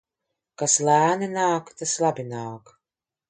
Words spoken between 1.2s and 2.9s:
nāk, tas labi nāk.